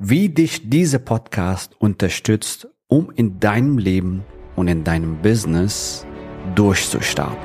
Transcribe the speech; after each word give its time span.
wie 0.00 0.28
dich 0.28 0.70
dieser 0.70 1.00
Podcast 1.00 1.72
unterstützt, 1.80 2.68
um 2.86 3.10
in 3.10 3.40
deinem 3.40 3.78
Leben 3.78 4.22
und 4.54 4.68
in 4.68 4.84
deinem 4.84 5.16
Business 5.22 6.06
durchzustarten. 6.54 7.36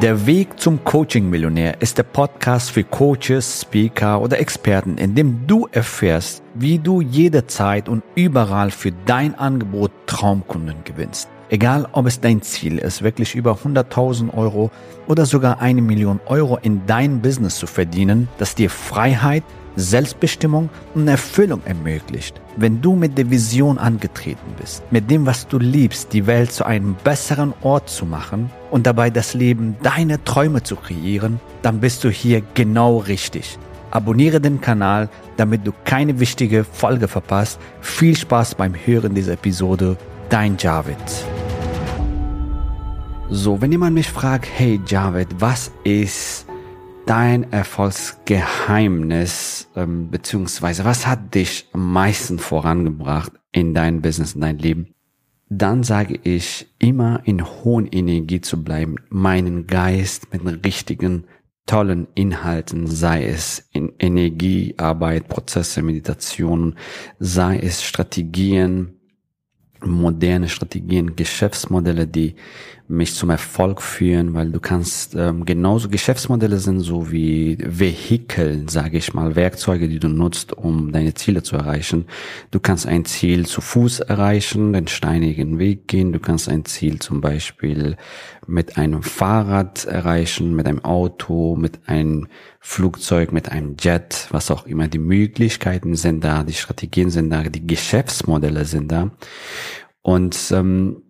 Der 0.00 0.24
Weg 0.24 0.58
zum 0.58 0.82
Coaching-Millionär 0.82 1.82
ist 1.82 1.98
der 1.98 2.04
Podcast 2.04 2.70
für 2.70 2.82
Coaches, 2.84 3.60
Speaker 3.60 4.22
oder 4.22 4.40
Experten, 4.40 4.96
in 4.96 5.14
dem 5.14 5.46
du 5.46 5.68
erfährst, 5.70 6.42
wie 6.54 6.78
du 6.78 7.02
jederzeit 7.02 7.86
und 7.86 8.02
überall 8.14 8.70
für 8.70 8.92
dein 9.04 9.34
Angebot 9.34 9.92
Traumkunden 10.06 10.82
gewinnst. 10.84 11.28
Egal, 11.50 11.88
ob 11.92 12.06
es 12.06 12.20
dein 12.20 12.40
Ziel 12.40 12.78
ist, 12.78 13.02
wirklich 13.02 13.34
über 13.34 13.58
100.000 13.62 14.32
Euro 14.32 14.70
oder 15.06 15.26
sogar 15.26 15.60
eine 15.60 15.82
Million 15.82 16.20
Euro 16.24 16.56
in 16.56 16.86
dein 16.86 17.20
Business 17.20 17.58
zu 17.58 17.66
verdienen, 17.66 18.28
das 18.38 18.54
dir 18.54 18.70
Freiheit, 18.70 19.42
Selbstbestimmung 19.76 20.68
und 20.94 21.08
Erfüllung 21.08 21.62
ermöglicht. 21.64 22.40
Wenn 22.56 22.80
du 22.80 22.94
mit 22.94 23.16
der 23.16 23.30
Vision 23.30 23.78
angetreten 23.78 24.54
bist, 24.58 24.82
mit 24.90 25.10
dem, 25.10 25.26
was 25.26 25.46
du 25.46 25.58
liebst, 25.58 26.12
die 26.12 26.26
Welt 26.26 26.52
zu 26.52 26.64
einem 26.64 26.96
besseren 27.04 27.54
Ort 27.62 27.88
zu 27.88 28.06
machen 28.06 28.50
und 28.70 28.86
dabei 28.86 29.10
das 29.10 29.34
Leben 29.34 29.76
deiner 29.82 30.22
Träume 30.24 30.62
zu 30.62 30.76
kreieren, 30.76 31.40
dann 31.62 31.80
bist 31.80 32.04
du 32.04 32.10
hier 32.10 32.42
genau 32.54 32.98
richtig. 32.98 33.58
Abonniere 33.90 34.40
den 34.40 34.60
Kanal, 34.60 35.08
damit 35.36 35.66
du 35.66 35.72
keine 35.84 36.20
wichtige 36.20 36.64
Folge 36.64 37.08
verpasst. 37.08 37.58
Viel 37.80 38.16
Spaß 38.16 38.54
beim 38.54 38.74
Hören 38.74 39.14
dieser 39.14 39.32
Episode. 39.32 39.96
Dein 40.28 40.56
Javid. 40.58 40.96
So, 43.28 43.60
wenn 43.60 43.72
jemand 43.72 43.94
mich 43.94 44.08
fragt, 44.08 44.48
hey 44.56 44.80
Javid, 44.86 45.28
was 45.38 45.72
ist 45.84 46.46
dein 47.10 47.52
Erfolgsgeheimnis, 47.52 49.68
ähm, 49.74 50.10
beziehungsweise 50.12 50.84
was 50.84 51.08
hat 51.08 51.34
dich 51.34 51.66
am 51.72 51.92
meisten 51.92 52.38
vorangebracht 52.38 53.32
in 53.50 53.74
dein 53.74 54.00
Business, 54.00 54.36
in 54.36 54.42
dein 54.42 54.58
Leben? 54.58 54.94
Dann 55.48 55.82
sage 55.82 56.20
ich, 56.22 56.72
immer 56.78 57.20
in 57.24 57.44
hohen 57.44 57.88
Energie 57.88 58.40
zu 58.40 58.62
bleiben, 58.62 58.94
meinen 59.08 59.66
Geist 59.66 60.32
mit 60.32 60.64
richtigen, 60.64 61.24
tollen 61.66 62.06
Inhalten, 62.14 62.86
sei 62.86 63.24
es 63.24 63.68
in 63.72 63.90
Energiearbeit, 63.98 65.26
Prozesse, 65.26 65.82
Meditation, 65.82 66.76
sei 67.18 67.58
es 67.58 67.82
Strategien, 67.82 69.00
moderne 69.84 70.48
Strategien, 70.48 71.16
Geschäftsmodelle, 71.16 72.06
die 72.06 72.36
mich 72.90 73.14
zum 73.14 73.30
Erfolg 73.30 73.80
führen, 73.82 74.34
weil 74.34 74.50
du 74.50 74.58
kannst 74.58 75.14
ähm, 75.14 75.44
genauso 75.44 75.88
Geschäftsmodelle 75.88 76.58
sind 76.58 76.80
so 76.80 77.12
wie 77.12 77.56
Vehikel, 77.60 78.68
sage 78.68 78.98
ich 78.98 79.14
mal, 79.14 79.36
Werkzeuge, 79.36 79.88
die 79.88 80.00
du 80.00 80.08
nutzt, 80.08 80.52
um 80.52 80.90
deine 80.90 81.14
Ziele 81.14 81.44
zu 81.44 81.54
erreichen. 81.54 82.06
Du 82.50 82.58
kannst 82.58 82.86
ein 82.86 83.04
Ziel 83.04 83.46
zu 83.46 83.60
Fuß 83.60 84.00
erreichen, 84.00 84.72
den 84.72 84.88
steinigen 84.88 85.60
Weg 85.60 85.86
gehen. 85.86 86.12
Du 86.12 86.18
kannst 86.18 86.48
ein 86.48 86.64
Ziel 86.64 86.98
zum 86.98 87.20
Beispiel 87.20 87.96
mit 88.48 88.76
einem 88.76 89.04
Fahrrad 89.04 89.84
erreichen, 89.84 90.56
mit 90.56 90.66
einem 90.66 90.84
Auto, 90.84 91.54
mit 91.54 91.78
einem 91.86 92.26
Flugzeug, 92.58 93.30
mit 93.30 93.50
einem 93.50 93.76
Jet, 93.78 94.26
was 94.30 94.50
auch 94.50 94.66
immer. 94.66 94.88
Die 94.88 94.98
Möglichkeiten 94.98 95.94
sind 95.94 96.24
da, 96.24 96.42
die 96.42 96.54
Strategien 96.54 97.10
sind 97.10 97.30
da, 97.30 97.44
die 97.44 97.66
Geschäftsmodelle 97.66 98.64
sind 98.64 98.90
da. 98.90 99.12
Und 100.02 100.50
ähm, 100.52 101.02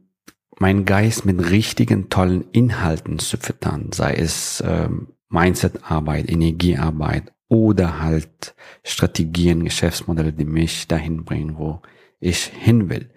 meinen 0.60 0.84
Geist 0.84 1.24
mit 1.24 1.50
richtigen, 1.50 2.10
tollen 2.10 2.44
Inhalten 2.52 3.18
zu 3.18 3.38
füttern, 3.38 3.90
sei 3.92 4.14
es 4.14 4.62
ähm, 4.64 5.08
Mindset-Arbeit, 5.30 6.30
Energiearbeit 6.30 7.32
oder 7.48 8.00
halt 8.00 8.54
Strategien, 8.84 9.64
Geschäftsmodelle, 9.64 10.32
die 10.32 10.44
mich 10.44 10.86
dahin 10.86 11.24
bringen, 11.24 11.56
wo 11.56 11.80
ich 12.20 12.44
hin 12.44 12.90
will. 12.90 13.10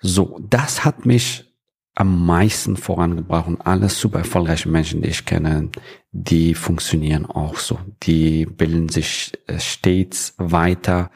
So, 0.00 0.38
das 0.48 0.84
hat 0.84 1.04
mich 1.04 1.52
am 1.96 2.24
meisten 2.24 2.76
vorangebracht 2.76 3.48
und 3.48 3.60
alle 3.66 3.88
super 3.88 4.20
erfolgreiche 4.20 4.68
Menschen, 4.68 5.02
die 5.02 5.08
ich 5.08 5.26
kenne, 5.26 5.70
die 6.12 6.54
funktionieren 6.54 7.26
auch 7.26 7.56
so. 7.56 7.78
Die 8.04 8.46
bilden 8.46 8.88
sich 8.88 9.32
äh, 9.48 9.58
stets 9.58 10.34
weiter. 10.38 11.10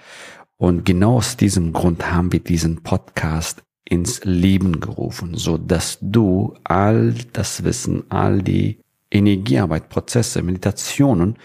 Und 0.57 0.85
genau 0.85 1.19
aus 1.19 1.37
diesem 1.37 1.73
Grund 1.73 2.11
haben 2.13 2.33
wir 2.33 2.41
diesen 2.41 2.83
Podcast 2.83 3.63
ins 3.85 4.25
Leben 4.25 4.81
gerufen, 4.81 5.37
so 5.37 5.59
dass 5.59 5.99
du 6.01 6.55
all 6.65 7.15
das 7.33 7.65
Wissen, 7.65 8.05
all 8.11 8.43
die 8.43 8.81
Energiearbeit, 9.11 9.89
Prozesse, 9.89 10.43
Meditationen, 10.43 11.37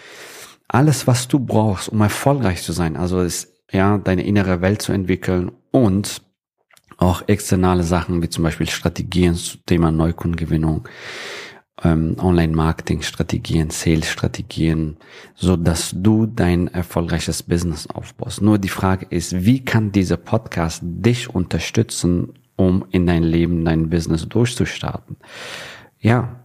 alles, 0.67 1.07
was 1.07 1.27
du 1.27 1.39
brauchst, 1.39 1.89
um 1.89 2.01
erfolgreich 2.01 2.63
zu 2.63 2.71
sein, 2.71 2.95
also 2.95 3.21
ist, 3.21 3.53
ja, 3.71 3.97
deine 3.97 4.23
innere 4.23 4.61
Welt 4.61 4.81
zu 4.81 4.91
entwickeln 4.91 5.51
und 5.71 6.21
auch 6.97 7.27
externe 7.27 7.83
Sachen, 7.83 8.21
wie 8.21 8.29
zum 8.29 8.43
Beispiel 8.43 8.67
Strategien 8.69 9.35
zum 9.35 9.65
Thema 9.65 9.91
Neukundengewinnung, 9.91 10.87
ähm, 11.83 12.15
Online-Marketing-Strategien, 12.19 13.69
Sales-Strategien, 13.69 14.97
so 15.35 15.55
dass 15.55 15.93
du 15.95 16.25
dein 16.25 16.67
erfolgreiches 16.67 17.43
Business 17.43 17.87
aufbaust. 17.87 18.41
Nur 18.41 18.57
die 18.57 18.69
Frage 18.69 19.07
ist, 19.09 19.45
wie 19.45 19.63
kann 19.63 19.91
dieser 19.91 20.17
Podcast 20.17 20.81
dich 20.83 21.33
unterstützen, 21.33 22.33
um 22.55 22.85
in 22.91 23.05
dein 23.05 23.23
Leben, 23.23 23.63
dein 23.63 23.89
Business 23.89 24.27
durchzustarten? 24.27 25.15
Ja, 25.99 26.43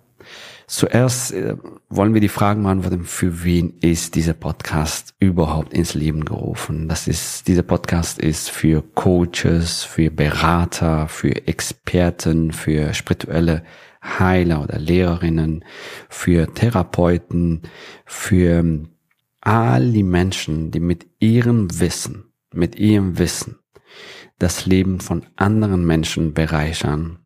zuerst 0.66 1.32
äh, 1.32 1.56
wollen 1.88 2.14
wir 2.14 2.20
die 2.20 2.28
Fragen 2.28 2.62
beantworten, 2.62 3.04
für 3.04 3.42
wen 3.44 3.74
ist 3.80 4.14
dieser 4.14 4.34
Podcast 4.34 5.14
überhaupt 5.18 5.72
ins 5.72 5.94
Leben 5.94 6.24
gerufen? 6.24 6.88
Das 6.88 7.08
ist, 7.08 7.48
dieser 7.48 7.62
Podcast 7.62 8.18
ist 8.20 8.50
für 8.50 8.82
Coaches, 8.94 9.82
für 9.82 10.10
Berater, 10.10 11.08
für 11.08 11.46
Experten, 11.48 12.52
für 12.52 12.94
spirituelle 12.94 13.64
Heiler 14.04 14.62
oder 14.62 14.78
Lehrerinnen, 14.78 15.65
für 16.09 16.53
Therapeuten, 16.53 17.62
für 18.04 18.84
all 19.41 19.92
die 19.92 20.03
Menschen, 20.03 20.70
die 20.70 20.81
mit 20.81 21.06
ihrem 21.19 21.81
Wissen, 21.81 22.25
mit 22.53 22.76
ihrem 22.76 23.19
Wissen 23.19 23.59
das 24.38 24.66
Leben 24.66 25.00
von 25.00 25.26
anderen 25.37 25.87
Menschen 25.87 26.34
bereichern. 26.34 27.19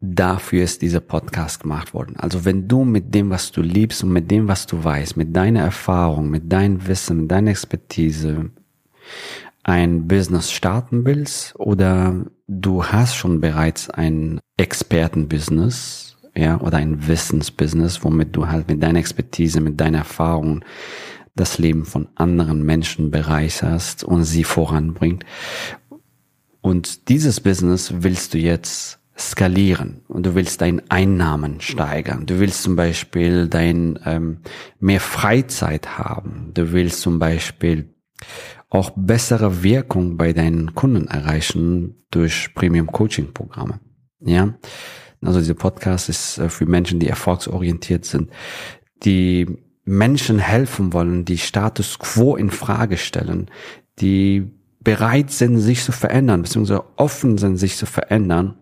Dafür 0.00 0.64
ist 0.64 0.82
dieser 0.82 1.00
Podcast 1.00 1.60
gemacht 1.60 1.94
worden. 1.94 2.16
Also 2.16 2.44
wenn 2.44 2.66
du 2.66 2.84
mit 2.84 3.14
dem, 3.14 3.30
was 3.30 3.52
du 3.52 3.62
liebst 3.62 4.02
und 4.02 4.12
mit 4.12 4.30
dem, 4.30 4.48
was 4.48 4.66
du 4.66 4.82
weißt, 4.82 5.16
mit 5.16 5.36
deiner 5.36 5.60
Erfahrung, 5.60 6.28
mit 6.28 6.52
deinem 6.52 6.86
Wissen, 6.88 7.22
mit 7.22 7.30
deiner 7.30 7.52
Expertise 7.52 8.50
ein 9.62 10.08
Business 10.08 10.50
starten 10.50 11.04
willst 11.04 11.54
oder 11.58 12.26
du 12.60 12.84
hast 12.84 13.14
schon 13.14 13.40
bereits 13.40 13.90
ein 13.90 14.40
Expertenbusiness, 14.56 16.16
ja, 16.34 16.60
oder 16.60 16.78
ein 16.78 17.06
Wissensbusiness, 17.06 18.04
womit 18.04 18.34
du 18.34 18.48
halt 18.48 18.68
mit 18.68 18.82
deiner 18.82 18.98
Expertise, 18.98 19.60
mit 19.60 19.80
deiner 19.80 19.98
Erfahrung 19.98 20.64
das 21.34 21.58
Leben 21.58 21.84
von 21.84 22.08
anderen 22.14 22.64
Menschen 22.64 23.10
bereicherst 23.10 24.04
und 24.04 24.24
sie 24.24 24.44
voranbringt. 24.44 25.24
Und 26.60 27.08
dieses 27.08 27.40
Business 27.40 27.92
willst 27.98 28.34
du 28.34 28.38
jetzt 28.38 28.98
skalieren 29.18 30.02
und 30.08 30.24
du 30.24 30.34
willst 30.34 30.60
deine 30.60 30.82
Einnahmen 30.88 31.60
steigern. 31.60 32.24
Du 32.26 32.38
willst 32.38 32.62
zum 32.62 32.76
Beispiel 32.76 33.46
dein 33.46 33.98
ähm, 34.06 34.38
mehr 34.78 35.00
Freizeit 35.00 35.98
haben. 35.98 36.50
Du 36.54 36.72
willst 36.72 37.02
zum 37.02 37.18
Beispiel 37.18 37.94
auch 38.72 38.90
bessere 38.96 39.62
Wirkung 39.62 40.16
bei 40.16 40.32
deinen 40.32 40.74
Kunden 40.74 41.06
erreichen 41.06 42.06
durch 42.10 42.54
Premium 42.54 42.86
Coaching 42.86 43.34
Programme. 43.34 43.80
Ja, 44.20 44.54
also 45.20 45.40
dieser 45.40 45.54
Podcast 45.54 46.08
ist 46.08 46.38
äh, 46.38 46.48
für 46.48 46.64
Menschen, 46.64 46.98
die 46.98 47.08
erfolgsorientiert 47.08 48.06
sind, 48.06 48.30
die 49.04 49.46
Menschen 49.84 50.38
helfen 50.38 50.94
wollen, 50.94 51.26
die 51.26 51.38
Status 51.38 51.98
quo 51.98 52.34
in 52.34 52.50
Frage 52.50 52.96
stellen, 52.96 53.50
die 53.98 54.50
bereit 54.80 55.30
sind, 55.30 55.58
sich 55.58 55.84
zu 55.84 55.92
verändern, 55.92 56.42
beziehungsweise 56.42 56.84
offen 56.96 57.36
sind, 57.36 57.58
sich 57.58 57.76
zu 57.76 57.84
verändern 57.84 58.54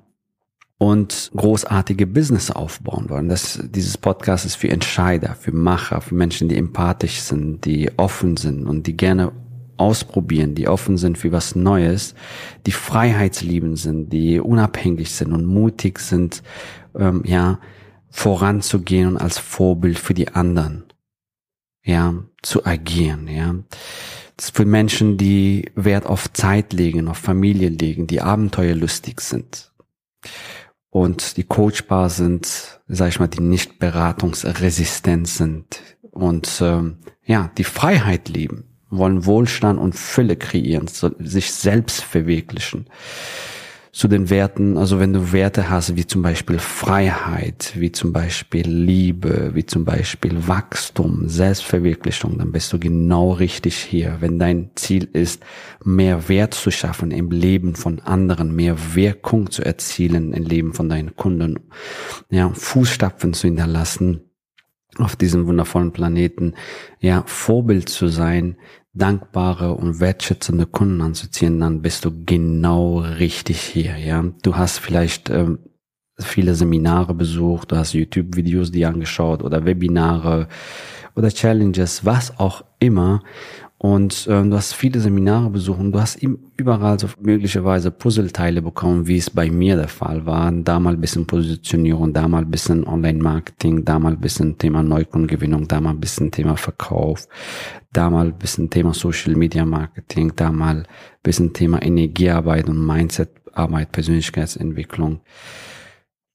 und 0.76 1.30
großartige 1.36 2.06
Business 2.06 2.50
aufbauen 2.50 3.10
wollen. 3.10 3.28
Das, 3.28 3.60
dieses 3.62 3.96
Podcast 3.96 4.44
ist 4.44 4.56
für 4.56 4.70
Entscheider, 4.70 5.36
für 5.36 5.52
Macher, 5.52 6.00
für 6.00 6.14
Menschen, 6.16 6.48
die 6.48 6.56
empathisch 6.56 7.20
sind, 7.20 7.64
die 7.64 7.90
offen 7.96 8.36
sind 8.36 8.66
und 8.66 8.86
die 8.86 8.96
gerne 8.96 9.30
ausprobieren, 9.80 10.54
die 10.54 10.68
offen 10.68 10.98
sind 10.98 11.16
für 11.16 11.32
was 11.32 11.56
Neues, 11.56 12.14
die 12.66 12.72
freiheitsliebend 12.72 13.78
sind, 13.78 14.12
die 14.12 14.38
unabhängig 14.38 15.10
sind 15.10 15.32
und 15.32 15.46
mutig 15.46 15.98
sind, 15.98 16.42
ähm, 16.94 17.22
ja, 17.24 17.58
voranzugehen 18.10 19.08
und 19.08 19.16
als 19.16 19.38
Vorbild 19.38 19.98
für 19.98 20.14
die 20.14 20.28
anderen, 20.28 20.84
ja, 21.82 22.14
zu 22.42 22.66
agieren, 22.66 23.26
ja. 23.28 23.54
Für 24.38 24.64
Menschen, 24.64 25.18
die 25.18 25.70
Wert 25.74 26.06
auf 26.06 26.32
Zeit 26.32 26.72
legen, 26.72 27.08
auf 27.08 27.18
Familie 27.18 27.68
legen, 27.68 28.06
die 28.06 28.22
abenteuerlustig 28.22 29.20
sind 29.20 29.70
und 30.88 31.36
die 31.36 31.44
coachbar 31.44 32.08
sind, 32.08 32.80
sag 32.88 33.08
ich 33.08 33.20
mal, 33.20 33.28
die 33.28 33.42
nicht 33.42 33.78
beratungsresistent 33.78 35.28
sind 35.28 35.82
und 36.10 36.60
ähm, 36.62 36.98
ja, 37.24 37.50
die 37.58 37.64
Freiheit 37.64 38.28
lieben 38.28 38.69
wollen 38.90 39.24
Wohlstand 39.24 39.78
und 39.78 39.94
Fülle 39.94 40.36
kreieren, 40.36 40.88
sich 40.88 41.52
selbst 41.52 42.02
verwirklichen 42.02 42.86
zu 43.92 44.06
den 44.06 44.30
Werten, 44.30 44.76
also 44.76 45.00
wenn 45.00 45.12
du 45.12 45.32
Werte 45.32 45.68
hast, 45.68 45.96
wie 45.96 46.06
zum 46.06 46.22
Beispiel 46.22 46.58
Freiheit, 46.58 47.72
wie 47.74 47.90
zum 47.90 48.12
Beispiel 48.12 48.68
Liebe, 48.68 49.50
wie 49.54 49.66
zum 49.66 49.84
Beispiel 49.84 50.46
Wachstum, 50.46 51.28
Selbstverwirklichung, 51.28 52.38
dann 52.38 52.52
bist 52.52 52.72
du 52.72 52.78
genau 52.78 53.32
richtig 53.32 53.76
hier. 53.76 54.18
Wenn 54.20 54.38
dein 54.38 54.70
Ziel 54.76 55.08
ist, 55.12 55.42
mehr 55.84 56.28
Wert 56.28 56.54
zu 56.54 56.70
schaffen 56.70 57.10
im 57.10 57.30
Leben 57.30 57.74
von 57.74 57.98
anderen, 58.00 58.54
mehr 58.54 58.94
Wirkung 58.94 59.50
zu 59.50 59.64
erzielen 59.64 60.34
im 60.34 60.44
Leben 60.44 60.72
von 60.72 60.88
deinen 60.88 61.16
Kunden, 61.16 61.58
ja, 62.30 62.48
Fußstapfen 62.48 63.34
zu 63.34 63.48
hinterlassen, 63.48 64.20
auf 64.98 65.16
diesem 65.16 65.46
wundervollen 65.46 65.92
Planeten, 65.92 66.54
ja, 67.00 67.24
Vorbild 67.26 67.88
zu 67.88 68.08
sein, 68.08 68.56
dankbare 68.92 69.74
und 69.74 70.00
wertschätzende 70.00 70.66
Kunden 70.66 71.00
anzuziehen, 71.00 71.60
dann 71.60 71.82
bist 71.82 72.04
du 72.04 72.24
genau 72.24 72.98
richtig 72.98 73.60
hier, 73.60 73.96
ja. 73.96 74.24
Du 74.42 74.56
hast 74.56 74.78
vielleicht 74.78 75.30
ähm, 75.30 75.58
viele 76.18 76.54
Seminare 76.54 77.14
besucht, 77.14 77.72
du 77.72 77.76
hast 77.76 77.92
YouTube-Videos 77.92 78.72
dir 78.72 78.88
angeschaut 78.88 79.42
oder 79.42 79.64
Webinare 79.64 80.48
oder 81.14 81.28
Challenges, 81.30 82.04
was 82.04 82.38
auch 82.38 82.64
immer. 82.78 83.22
Und 83.82 84.26
äh, 84.26 84.42
du 84.42 84.52
hast 84.54 84.74
viele 84.74 85.00
Seminare 85.00 85.48
besucht 85.48 85.80
und 85.80 85.92
du 85.92 86.00
hast 86.02 86.22
überall 86.58 87.00
so 87.00 87.08
möglicherweise 87.18 87.90
Puzzleteile 87.90 88.60
bekommen, 88.60 89.06
wie 89.06 89.16
es 89.16 89.30
bei 89.30 89.50
mir 89.50 89.76
der 89.76 89.88
Fall 89.88 90.26
war. 90.26 90.52
Da 90.52 90.78
mal 90.78 90.92
ein 90.92 91.00
bisschen 91.00 91.26
Positionierung, 91.26 92.12
da 92.12 92.28
mal 92.28 92.42
ein 92.42 92.50
bisschen 92.50 92.86
Online-Marketing, 92.86 93.86
da 93.86 93.98
mal 93.98 94.12
ein 94.12 94.20
bisschen 94.20 94.58
Thema 94.58 94.82
Neukundengewinnung, 94.82 95.66
da 95.66 95.80
mal 95.80 95.92
ein 95.92 96.00
bisschen 96.00 96.30
Thema 96.30 96.58
Verkauf, 96.58 97.26
da 97.90 98.10
mal 98.10 98.26
ein 98.26 98.36
bisschen 98.38 98.68
Thema 98.68 98.92
Social-Media-Marketing, 98.92 100.34
da 100.36 100.52
mal 100.52 100.80
ein 100.80 100.86
bisschen 101.22 101.54
Thema 101.54 101.80
Energiearbeit 101.80 102.68
und 102.68 102.84
Mindset-Arbeit, 102.84 103.92
Persönlichkeitsentwicklung. 103.92 105.22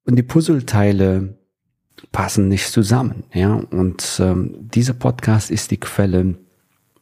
Und 0.07 0.15
die 0.15 0.24
Puzzleteile 0.24 1.38
passen 2.12 2.48
nicht 2.48 2.71
zusammen, 2.71 3.25
ja. 3.31 3.53
Und 3.53 4.19
ähm, 4.19 4.56
dieser 4.62 4.94
Podcast 4.94 5.51
ist 5.51 5.69
die 5.69 5.80
Quelle, 5.80 6.38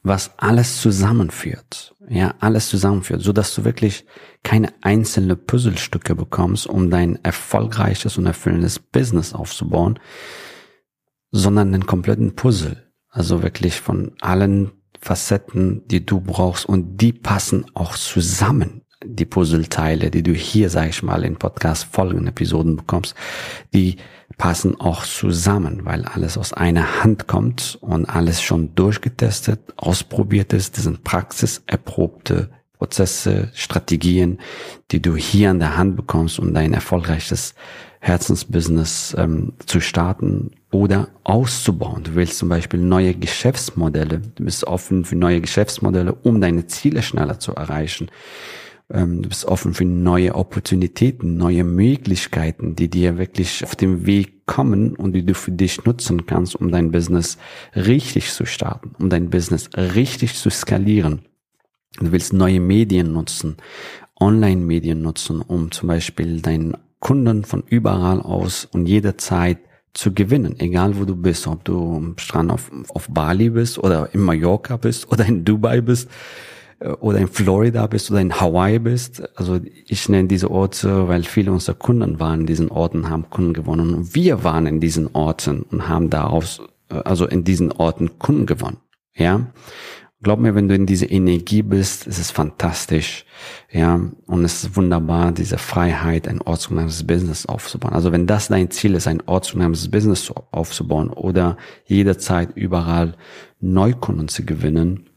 was 0.03 0.37
alles 0.37 0.81
zusammenführt. 0.81 1.95
Ja, 2.09 2.35
alles 2.39 2.67
zusammenführt, 2.67 3.21
so 3.21 3.31
dass 3.31 3.55
du 3.55 3.63
wirklich 3.63 4.05
keine 4.43 4.73
einzelne 4.81 5.37
Puzzlestücke 5.37 6.15
bekommst, 6.15 6.67
um 6.67 6.89
dein 6.89 7.23
erfolgreiches 7.23 8.17
und 8.17 8.25
erfüllendes 8.25 8.79
Business 8.79 9.33
aufzubauen, 9.33 9.97
sondern 11.31 11.71
den 11.71 11.85
kompletten 11.85 12.35
Puzzle. 12.35 12.91
Also 13.09 13.41
wirklich 13.41 13.79
von 13.79 14.11
allen 14.19 14.71
Facetten, 14.99 15.87
die 15.87 16.05
du 16.05 16.19
brauchst 16.19 16.65
und 16.65 16.97
die 16.97 17.13
passen 17.13 17.65
auch 17.73 17.95
zusammen 17.95 18.83
die 19.05 19.25
Puzzleteile, 19.25 20.09
die 20.11 20.23
du 20.23 20.31
hier, 20.31 20.69
sag 20.69 20.89
ich 20.89 21.03
mal, 21.03 21.23
in 21.23 21.35
Podcast 21.35 21.85
folgenden 21.91 22.27
Episoden 22.27 22.75
bekommst, 22.75 23.15
die 23.73 23.97
passen 24.37 24.79
auch 24.79 25.05
zusammen, 25.05 25.85
weil 25.85 26.05
alles 26.05 26.37
aus 26.37 26.53
einer 26.53 27.03
Hand 27.03 27.27
kommt 27.27 27.77
und 27.81 28.05
alles 28.05 28.41
schon 28.41 28.75
durchgetestet, 28.75 29.59
ausprobiert 29.77 30.53
ist. 30.53 30.77
Das 30.77 30.83
sind 30.83 31.03
praxiserprobte 31.03 32.49
Prozesse, 32.77 33.49
Strategien, 33.53 34.39
die 34.91 35.01
du 35.01 35.15
hier 35.15 35.51
an 35.51 35.59
der 35.59 35.77
Hand 35.77 35.95
bekommst, 35.95 36.39
um 36.39 36.53
dein 36.53 36.73
erfolgreiches 36.73 37.55
Herzensbusiness 38.01 39.15
ähm, 39.17 39.53
zu 39.65 39.79
starten 39.79 40.51
oder 40.71 41.07
auszubauen. 41.23 42.03
Du 42.03 42.15
willst 42.15 42.37
zum 42.37 42.49
Beispiel 42.49 42.81
neue 42.81 43.13
Geschäftsmodelle, 43.13 44.19
du 44.19 44.43
bist 44.43 44.65
offen 44.65 45.05
für 45.05 45.15
neue 45.15 45.39
Geschäftsmodelle, 45.39 46.13
um 46.13 46.41
deine 46.41 46.67
Ziele 46.67 47.01
schneller 47.01 47.39
zu 47.39 47.53
erreichen. 47.55 48.09
Ähm, 48.89 49.21
du 49.21 49.29
bist 49.29 49.45
offen 49.45 49.73
für 49.73 49.85
neue 49.85 50.35
Opportunitäten, 50.35 51.37
neue 51.37 51.63
Möglichkeiten, 51.63 52.75
die 52.75 52.89
dir 52.89 53.17
wirklich 53.17 53.63
auf 53.63 53.75
dem 53.75 54.05
Weg 54.05 54.45
kommen 54.45 54.95
und 54.95 55.13
die 55.13 55.25
du 55.25 55.33
für 55.33 55.51
dich 55.51 55.85
nutzen 55.85 56.25
kannst, 56.25 56.55
um 56.55 56.71
dein 56.71 56.91
Business 56.91 57.37
richtig 57.75 58.31
zu 58.31 58.45
starten, 58.45 58.91
um 58.99 59.09
dein 59.09 59.29
Business 59.29 59.69
richtig 59.75 60.35
zu 60.35 60.49
skalieren. 60.49 61.21
Du 61.99 62.11
willst 62.11 62.33
neue 62.33 62.59
Medien 62.59 63.13
nutzen, 63.13 63.57
Online-Medien 64.19 65.01
nutzen, 65.01 65.41
um 65.41 65.71
zum 65.71 65.87
Beispiel 65.87 66.41
deinen 66.41 66.75
Kunden 66.99 67.43
von 67.43 67.63
überall 67.67 68.21
aus 68.21 68.65
und 68.65 68.87
jederzeit 68.87 69.59
zu 69.93 70.13
gewinnen, 70.13 70.59
egal 70.59 70.97
wo 70.97 71.05
du 71.05 71.15
bist, 71.15 71.45
ob 71.45 71.63
du 71.65 71.95
am 71.95 72.17
Strand 72.17 72.51
auf, 72.51 72.71
auf 72.89 73.07
Bali 73.09 73.49
bist 73.49 73.77
oder 73.77 74.13
in 74.13 74.21
Mallorca 74.21 74.77
bist 74.77 75.11
oder 75.11 75.25
in 75.25 75.45
Dubai 75.45 75.81
bist 75.81 76.09
oder 76.83 77.19
in 77.19 77.27
Florida 77.27 77.87
bist 77.87 78.11
oder 78.11 78.19
in 78.19 78.39
Hawaii 78.39 78.79
bist. 78.79 79.23
Also 79.37 79.59
ich 79.85 80.09
nenne 80.09 80.27
diese 80.27 80.51
Orte, 80.51 81.07
weil 81.07 81.23
viele 81.23 81.51
unserer 81.51 81.75
Kunden 81.75 82.19
waren 82.19 82.41
in 82.41 82.45
diesen 82.45 82.69
Orten, 82.69 83.09
haben 83.09 83.29
Kunden 83.29 83.53
gewonnen. 83.53 83.93
Und 83.93 84.15
wir 84.15 84.43
waren 84.43 84.65
in 84.65 84.79
diesen 84.79 85.09
Orten 85.13 85.61
und 85.63 85.87
haben 85.87 86.09
daraus, 86.09 86.61
äh, 86.89 86.95
also 86.95 87.25
in 87.25 87.43
diesen 87.43 87.71
Orten 87.71 88.19
Kunden 88.19 88.45
gewonnen. 88.45 88.77
Ja. 89.15 89.47
Glaub 90.21 90.39
mir, 90.39 90.55
wenn 90.55 90.69
du 90.69 90.75
in 90.75 90.85
diese 90.85 91.05
Energie 91.05 91.63
bist, 91.63 92.07
ist 92.07 92.17
es 92.17 92.31
fantastisch. 92.31 93.25
Ja. 93.71 93.99
Und 94.25 94.45
es 94.45 94.63
ist 94.63 94.75
wunderbar, 94.75 95.31
diese 95.31 95.57
Freiheit, 95.57 96.27
ein 96.27 96.41
ortsunabhängiges 96.41 97.05
Business 97.05 97.45
aufzubauen. 97.45 97.93
Also 97.93 98.11
wenn 98.11 98.27
das 98.27 98.47
dein 98.47 98.71
Ziel 98.71 98.95
ist, 98.95 99.07
ein 99.07 99.23
ortsunabhängiges 99.25 99.89
Business 99.89 100.33
aufzubauen 100.51 101.09
oder 101.09 101.57
jederzeit 101.85 102.55
überall 102.55 103.15
Neukunden 103.59 104.27
zu 104.27 104.45
gewinnen, 104.45 105.09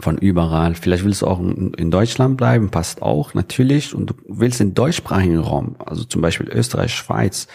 von 0.00 0.18
überall. 0.18 0.74
Vielleicht 0.74 1.04
willst 1.04 1.22
du 1.22 1.26
auch 1.26 1.40
in 1.40 1.90
Deutschland 1.90 2.36
bleiben, 2.36 2.70
passt 2.70 3.02
auch 3.02 3.34
natürlich. 3.34 3.94
Und 3.94 4.10
du 4.10 4.14
willst 4.28 4.60
in 4.60 4.74
deutschsprachigen 4.74 5.38
Raum, 5.38 5.76
also 5.78 6.04
zum 6.04 6.22
Beispiel 6.22 6.48
Österreich, 6.48 6.94
Schweiz, 6.94 7.46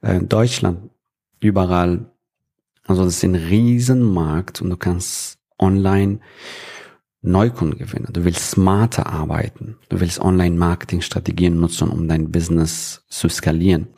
äh, 0.00 0.20
Deutschland, 0.20 0.90
überall. 1.40 2.10
Also 2.86 3.04
das 3.04 3.16
ist 3.16 3.24
ein 3.24 3.34
Riesenmarkt 3.34 4.62
und 4.62 4.70
du 4.70 4.76
kannst 4.76 5.38
online 5.58 6.20
Neukunden 7.26 7.78
gewinnen. 7.78 8.08
Du 8.12 8.24
willst 8.24 8.50
smarter 8.50 9.06
arbeiten. 9.06 9.76
Du 9.88 9.98
willst 9.98 10.20
Online-Marketing-Strategien 10.20 11.58
nutzen, 11.58 11.88
um 11.88 12.06
dein 12.06 12.30
Business 12.30 13.04
zu 13.08 13.28
skalieren. 13.28 13.88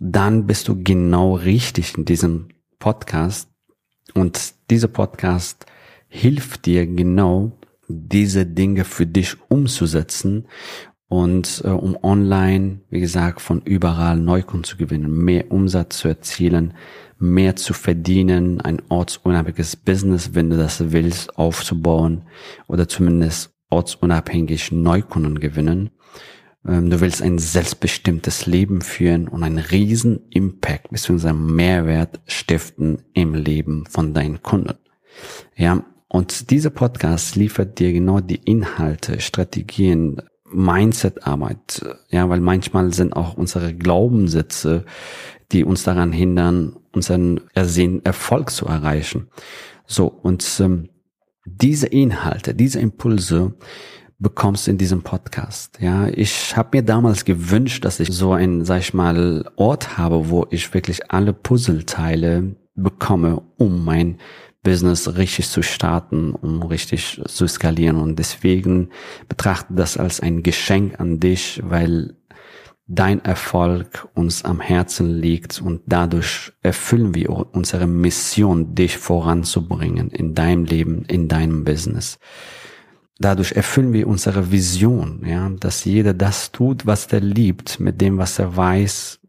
Dann 0.00 0.46
bist 0.46 0.68
du 0.68 0.82
genau 0.82 1.34
richtig 1.34 1.96
in 1.98 2.06
diesem 2.06 2.48
Podcast. 2.78 3.50
Und 4.14 4.54
dieser 4.70 4.88
Podcast 4.88 5.66
hilft 6.14 6.66
dir 6.66 6.86
genau, 6.86 7.50
diese 7.88 8.46
Dinge 8.46 8.84
für 8.84 9.04
dich 9.04 9.36
umzusetzen 9.48 10.46
und 11.08 11.62
äh, 11.64 11.68
um 11.68 11.98
online, 12.02 12.80
wie 12.88 13.00
gesagt, 13.00 13.40
von 13.40 13.60
überall 13.62 14.16
Neukunden 14.16 14.64
zu 14.64 14.76
gewinnen, 14.76 15.24
mehr 15.24 15.50
Umsatz 15.50 15.98
zu 15.98 16.08
erzielen, 16.08 16.74
mehr 17.18 17.56
zu 17.56 17.74
verdienen, 17.74 18.60
ein 18.60 18.80
ortsunabhängiges 18.88 19.76
Business, 19.76 20.34
wenn 20.34 20.50
du 20.50 20.56
das 20.56 20.92
willst, 20.92 21.36
aufzubauen 21.36 22.22
oder 22.68 22.88
zumindest 22.88 23.52
ortsunabhängig 23.70 24.70
Neukunden 24.70 25.40
gewinnen. 25.40 25.90
Ähm, 26.66 26.90
du 26.90 27.00
willst 27.00 27.22
ein 27.22 27.38
selbstbestimmtes 27.38 28.46
Leben 28.46 28.82
führen 28.82 29.26
und 29.26 29.42
einen 29.42 29.58
riesen 29.58 30.20
Impact 30.30 30.90
bzw. 30.90 31.32
Mehrwert 31.32 32.20
stiften 32.28 33.02
im 33.14 33.34
Leben 33.34 33.84
von 33.86 34.14
deinen 34.14 34.42
Kunden. 34.42 34.78
Ja, 35.56 35.84
und 36.14 36.52
dieser 36.52 36.70
Podcast 36.70 37.34
liefert 37.34 37.80
dir 37.80 37.92
genau 37.92 38.20
die 38.20 38.36
Inhalte, 38.36 39.20
Strategien, 39.20 40.22
Mindset-Arbeit, 40.48 41.84
ja, 42.08 42.28
weil 42.28 42.38
manchmal 42.38 42.94
sind 42.94 43.14
auch 43.14 43.36
unsere 43.36 43.74
Glaubenssätze, 43.74 44.84
die 45.50 45.64
uns 45.64 45.82
daran 45.82 46.12
hindern, 46.12 46.76
unseren 46.92 47.40
ersehnten 47.52 48.06
Erfolg 48.06 48.50
zu 48.50 48.66
erreichen. 48.66 49.26
So, 49.86 50.06
und 50.06 50.46
ähm, 50.60 50.88
diese 51.46 51.88
Inhalte, 51.88 52.54
diese 52.54 52.78
Impulse 52.78 53.54
bekommst 54.20 54.68
in 54.68 54.78
diesem 54.78 55.02
Podcast. 55.02 55.80
Ja, 55.80 56.06
ich 56.06 56.56
habe 56.56 56.78
mir 56.78 56.84
damals 56.84 57.24
gewünscht, 57.24 57.84
dass 57.84 57.98
ich 57.98 58.12
so 58.12 58.34
ein, 58.34 58.64
sag 58.64 58.78
ich 58.78 58.94
mal, 58.94 59.50
Ort 59.56 59.98
habe, 59.98 60.30
wo 60.30 60.46
ich 60.50 60.72
wirklich 60.74 61.10
alle 61.10 61.32
Puzzleteile 61.32 62.54
bekomme, 62.76 63.42
um 63.56 63.84
mein 63.84 64.18
Business 64.64 65.16
richtig 65.16 65.48
zu 65.48 65.62
starten, 65.62 66.32
um 66.32 66.62
richtig 66.64 67.22
zu 67.26 67.46
skalieren. 67.46 67.98
Und 67.98 68.18
deswegen 68.18 68.88
betrachte 69.28 69.74
das 69.74 69.96
als 69.96 70.18
ein 70.18 70.42
Geschenk 70.42 70.98
an 70.98 71.20
dich, 71.20 71.60
weil 71.62 72.16
dein 72.86 73.24
Erfolg 73.24 74.08
uns 74.14 74.44
am 74.44 74.60
Herzen 74.60 75.08
liegt 75.08 75.62
und 75.62 75.82
dadurch 75.86 76.52
erfüllen 76.62 77.14
wir 77.14 77.30
unsere 77.30 77.86
Mission, 77.86 78.74
dich 78.74 78.98
voranzubringen 78.98 80.10
in 80.10 80.34
deinem 80.34 80.64
Leben, 80.64 81.04
in 81.04 81.28
deinem 81.28 81.64
Business. 81.64 82.18
Dadurch 83.18 83.52
erfüllen 83.52 83.92
wir 83.92 84.08
unsere 84.08 84.50
Vision, 84.50 85.22
ja, 85.24 85.48
dass 85.48 85.84
jeder 85.84 86.12
das 86.14 86.50
tut, 86.50 86.84
was 86.84 87.06
er 87.06 87.20
liebt, 87.20 87.78
mit 87.78 88.00
dem, 88.00 88.18
was 88.18 88.38
er 88.38 88.56
weiß, 88.56 89.20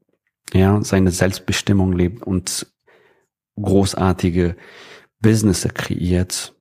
ja, 0.54 0.82
seine 0.82 1.12
Selbstbestimmung 1.12 1.94
lebt 1.94 2.24
und 2.24 2.68
großartige 3.62 4.56
Business 5.26 5.68
kreiert, 5.74 6.54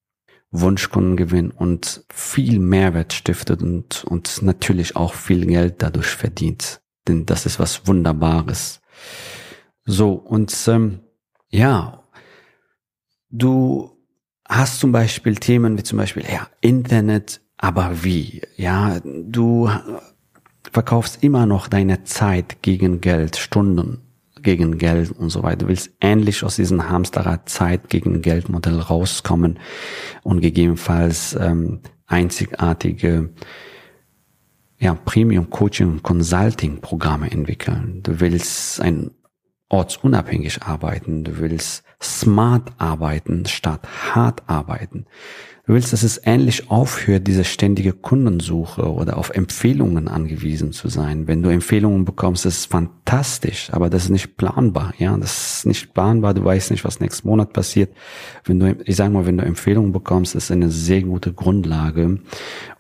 Wunschkunden 0.51 1.19
gewinnen 1.19 1.51
und 1.51 2.03
viel 2.11 2.59
Mehrwert 2.59 3.13
stiftet 3.13 3.63
und, 3.63 4.05
und 4.05 4.41
natürlich 4.41 4.97
auch 4.97 5.13
viel 5.13 5.45
Geld 5.45 5.83
dadurch 5.83 6.07
verdient. 6.07 6.81
Denn 7.07 7.27
das 7.27 7.45
ist 7.45 7.59
was 7.59 7.87
Wunderbares. 7.87 8.81
So, 9.85 10.15
und 10.15 10.57
ähm, 10.69 11.01
ja, 11.51 12.05
du 13.29 13.91
hast 14.49 14.81
zum 14.81 14.93
Beispiel 14.93 15.35
Themen 15.35 15.77
wie 15.77 15.83
zum 15.83 15.99
Beispiel, 15.99 16.25
ja, 16.27 16.49
Internet, 16.63 17.43
aber 17.59 18.03
wie? 18.03 18.41
Ja, 18.57 18.99
du 19.05 19.69
verkaufst 20.73 21.23
immer 21.23 21.45
noch 21.45 21.69
deine 21.69 22.05
Zeit 22.05 22.63
gegen 22.63 23.03
Geld, 23.03 23.37
Stunden 23.37 24.04
gegen 24.45 24.79
Geld 24.79 25.11
und 25.11 25.31
so 25.31 25.43
weiter. 25.43 25.59
Du 25.59 25.69
willst 25.69 25.91
endlich 26.01 26.45
aus 26.45 26.57
diesem 26.57 26.89
Hamsterrad 26.89 27.49
Zeit 27.49 27.89
gegen 27.89 28.23
Geld 28.23 28.47
rauskommen 28.91 29.59
und 30.23 30.41
gegebenenfalls 30.41 31.37
ähm, 31.41 31.81
einzigartige 32.07 33.31
ja, 34.79 34.95
Premium 34.95 35.51
Coaching 35.51 35.89
und 35.89 36.03
Consulting 36.03 36.81
Programme 36.81 37.31
entwickeln. 37.31 38.01
Du 38.03 38.21
willst 38.21 38.81
ein 38.81 39.11
ortsunabhängig 39.69 40.63
arbeiten. 40.63 41.25
Du 41.25 41.39
willst 41.39 41.85
smart 42.05 42.73
arbeiten 42.79 43.47
statt 43.47 43.87
hart 44.15 44.43
arbeiten. 44.47 45.07
Du 45.67 45.73
willst, 45.73 45.95
dass 45.95 46.03
es 46.03 46.19
endlich 46.19 46.71
aufhört, 46.71 47.27
diese 47.27 47.43
ständige 47.43 47.95
Kundensuche 47.95 48.93
oder 48.93 49.17
auf 49.17 49.31
Empfehlungen 49.31 50.09
angewiesen 50.09 50.73
zu 50.73 50.89
sein. 50.89 51.27
Wenn 51.27 51.43
du 51.43 51.49
Empfehlungen 51.49 52.05
bekommst, 52.05 52.45
das 52.45 52.59
ist 52.59 52.71
fantastisch, 52.71 53.71
aber 53.73 53.89
das 53.89 54.05
ist 54.05 54.11
nicht 54.11 54.37
planbar. 54.37 54.93
Ja, 54.99 55.17
das 55.17 55.59
ist 55.59 55.67
nicht 55.67 55.95
planbar. 55.95 56.35
Du 56.35 56.45
weißt 56.45 56.71
nicht, 56.71 56.85
was 56.85 57.01
nächsten 57.01 57.29
Monat 57.29 57.55
passiert. 57.55 57.95
Wenn 58.45 58.61
du, 58.61 58.77
ich 58.85 58.97
sage 58.97 59.15
mal, 59.15 59.25
wenn 59.25 59.39
du 59.39 59.45
Empfehlungen 59.45 59.93
bekommst, 59.93 60.35
ist 60.35 60.51
eine 60.51 60.69
sehr 60.71 61.01
gute 61.01 61.33
Grundlage 61.33 62.19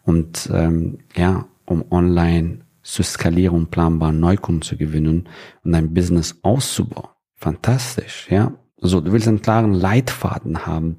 und 0.03 0.51
ähm, 0.53 0.99
ja, 1.17 1.47
um 1.65 1.87
online 1.91 2.67
zu 2.83 3.03
skalieren 3.03 3.69
planbar 3.69 4.13
Neukunden 4.13 4.61
zu 4.61 4.77
gewinnen 4.77 5.27
und 5.65 5.73
dein 5.73 5.95
Business 5.95 6.39
auszubauen. 6.43 7.09
Fantastisch, 7.35 8.27
ja. 8.31 8.53
So, 8.87 9.01
du 9.01 9.13
willst 9.13 9.27
einen 9.27 9.41
klaren 9.41 9.73
Leitfaden 9.73 10.67
haben, 10.67 10.97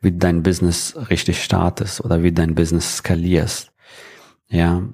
wie 0.00 0.12
dein 0.12 0.44
Business 0.44 0.96
richtig 1.10 1.42
startest 1.42 2.04
oder 2.04 2.22
wie 2.22 2.30
dein 2.30 2.54
Business 2.54 2.98
skalierst. 2.98 3.72
Ja. 4.48 4.84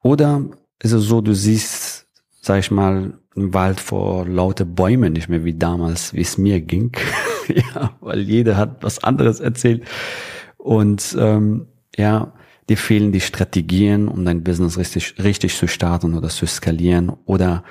Oder 0.00 0.46
ist 0.78 0.92
es 0.92 1.04
so, 1.04 1.20
du 1.20 1.34
siehst, 1.34 2.06
sag 2.40 2.60
ich 2.60 2.70
mal, 2.70 3.18
im 3.34 3.52
Wald 3.52 3.80
vor 3.80 4.26
lauter 4.26 4.64
Bäumen 4.64 5.12
nicht 5.12 5.28
mehr 5.28 5.44
wie 5.44 5.52
damals, 5.52 6.14
wie 6.14 6.22
es 6.22 6.38
mir 6.38 6.62
ging. 6.62 6.92
ja, 7.48 7.96
weil 8.00 8.20
jeder 8.20 8.56
hat 8.56 8.82
was 8.82 9.04
anderes 9.04 9.40
erzählt. 9.40 9.84
Und 10.56 11.14
ähm, 11.18 11.66
ja, 11.96 12.32
dir 12.70 12.78
fehlen 12.78 13.12
die 13.12 13.20
Strategien, 13.20 14.08
um 14.08 14.24
dein 14.24 14.42
Business 14.42 14.78
richtig, 14.78 15.16
richtig 15.22 15.54
zu 15.54 15.68
starten 15.68 16.14
oder 16.14 16.30
zu 16.30 16.46
skalieren. 16.46 17.12
Oder, 17.26 17.62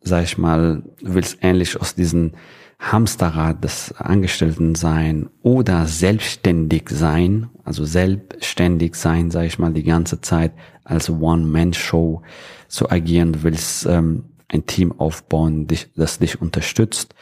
sag 0.00 0.24
ich 0.24 0.38
mal, 0.38 0.82
willst 1.02 1.38
ähnlich 1.42 1.78
aus 1.78 1.94
diesen 1.94 2.32
Hamsterrad 2.78 3.64
des 3.64 3.92
Angestellten 3.92 4.74
sein 4.74 5.30
oder 5.42 5.86
selbstständig 5.86 6.90
sein, 6.90 7.48
also 7.64 7.84
selbstständig 7.84 8.94
sein, 8.94 9.30
sage 9.30 9.46
ich 9.46 9.58
mal, 9.58 9.72
die 9.72 9.82
ganze 9.82 10.20
Zeit 10.20 10.52
als 10.84 11.08
One-Man-Show 11.08 12.22
zu 12.68 12.90
agieren. 12.90 13.32
Du 13.32 13.42
willst 13.42 13.86
ähm, 13.86 14.24
ein 14.48 14.66
Team 14.66 14.92
aufbauen, 14.92 15.66
dich, 15.66 15.90
das 15.96 16.18
dich 16.18 16.40
unterstützt, 16.40 17.14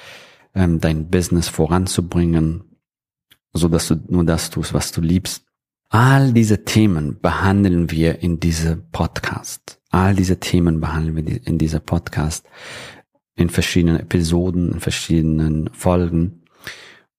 ähm, 0.54 0.80
dein 0.80 1.08
Business 1.08 1.48
voranzubringen, 1.48 2.64
so 3.52 3.68
dass 3.68 3.88
du 3.88 3.96
nur 4.08 4.24
das 4.24 4.50
tust, 4.50 4.74
was 4.74 4.92
du 4.92 5.00
liebst. 5.00 5.44
All 5.88 6.32
diese 6.32 6.64
Themen 6.64 7.20
behandeln 7.20 7.90
wir 7.90 8.20
in 8.20 8.40
diesem 8.40 8.90
Podcast. 8.90 9.80
All 9.90 10.14
diese 10.16 10.40
Themen 10.40 10.80
behandeln 10.80 11.26
wir 11.26 11.46
in 11.46 11.56
dieser 11.56 11.78
Podcast 11.78 12.44
in 13.36 13.50
verschiedenen 13.50 14.00
Episoden, 14.00 14.72
in 14.72 14.80
verschiedenen 14.80 15.70
Folgen. 15.72 16.44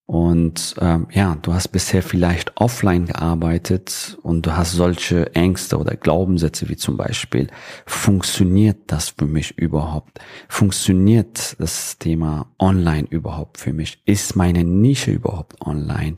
Und 0.07 0.75
ähm, 0.79 1.07
ja, 1.11 1.35
du 1.41 1.53
hast 1.53 1.69
bisher 1.69 2.03
vielleicht 2.03 2.57
offline 2.57 3.07
gearbeitet 3.07 4.19
und 4.21 4.45
du 4.45 4.55
hast 4.55 4.73
solche 4.73 5.33
Ängste 5.33 5.79
oder 5.79 5.95
Glaubenssätze 5.95 6.69
wie 6.69 6.75
zum 6.75 6.95
Beispiel, 6.95 7.47
funktioniert 7.87 8.77
das 8.87 9.09
für 9.09 9.25
mich 9.25 9.57
überhaupt? 9.57 10.19
Funktioniert 10.47 11.55
das 11.59 11.97
Thema 11.97 12.51
online 12.59 13.07
überhaupt 13.09 13.57
für 13.57 13.73
mich? 13.73 13.99
Ist 14.05 14.35
meine 14.35 14.63
Nische 14.63 15.09
überhaupt 15.09 15.59
online? 15.65 16.17